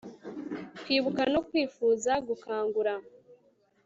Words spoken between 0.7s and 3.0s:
Kwibuka no kwifuza gukangura